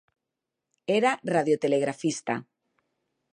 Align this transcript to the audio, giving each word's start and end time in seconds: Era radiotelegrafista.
Era 0.97 1.11
radiotelegrafista. 1.35 2.35